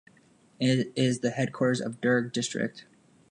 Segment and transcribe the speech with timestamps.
[0.59, 2.85] It is the headquarters of Durg District.